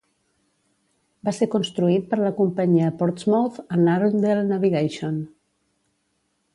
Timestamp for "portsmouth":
3.03-3.63